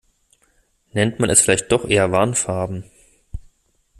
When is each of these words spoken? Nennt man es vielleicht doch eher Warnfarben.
Nennt 0.93 1.19
man 1.19 1.29
es 1.29 1.41
vielleicht 1.41 1.71
doch 1.71 1.85
eher 1.85 2.11
Warnfarben. 2.11 2.85